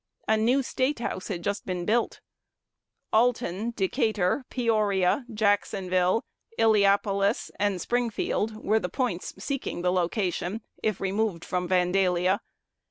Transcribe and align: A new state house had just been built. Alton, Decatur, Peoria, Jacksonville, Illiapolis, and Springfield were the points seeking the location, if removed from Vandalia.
A 0.27 0.35
new 0.35 0.63
state 0.63 0.97
house 0.97 1.27
had 1.27 1.43
just 1.43 1.63
been 1.67 1.85
built. 1.85 2.21
Alton, 3.13 3.69
Decatur, 3.75 4.45
Peoria, 4.49 5.25
Jacksonville, 5.31 6.25
Illiapolis, 6.57 7.51
and 7.59 7.79
Springfield 7.79 8.63
were 8.65 8.79
the 8.79 8.89
points 8.89 9.35
seeking 9.37 9.83
the 9.83 9.91
location, 9.91 10.61
if 10.81 10.99
removed 11.01 11.45
from 11.45 11.67
Vandalia. 11.67 12.41